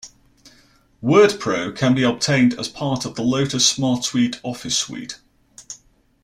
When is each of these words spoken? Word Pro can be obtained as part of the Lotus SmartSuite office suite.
Word 0.99 1.35
Pro 1.39 1.71
can 1.71 1.93
be 1.93 2.01
obtained 2.01 2.59
as 2.59 2.67
part 2.67 3.05
of 3.05 3.13
the 3.13 3.21
Lotus 3.21 3.71
SmartSuite 3.77 4.39
office 4.43 4.75
suite. 4.75 5.19